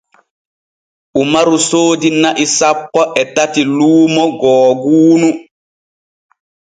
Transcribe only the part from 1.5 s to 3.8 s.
soodi na'i sanpo e tati